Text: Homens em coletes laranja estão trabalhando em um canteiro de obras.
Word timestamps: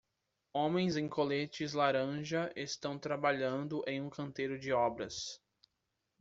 Homens 0.55 0.97
em 0.97 1.07
coletes 1.07 1.73
laranja 1.73 2.51
estão 2.55 2.97
trabalhando 2.97 3.83
em 3.85 4.01
um 4.01 4.09
canteiro 4.09 4.57
de 4.57 4.73
obras. 4.73 5.39